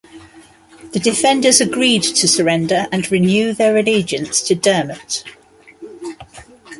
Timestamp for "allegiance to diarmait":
3.77-5.23